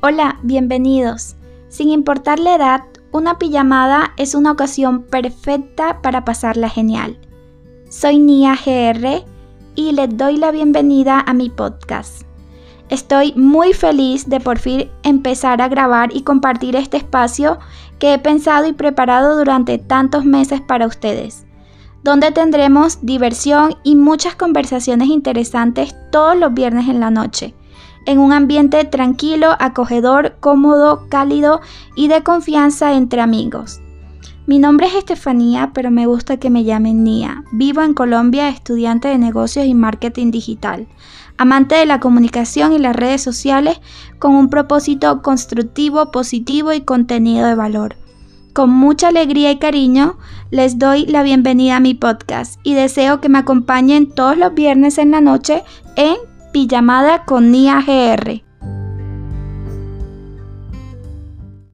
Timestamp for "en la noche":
26.88-27.56, 54.98-55.62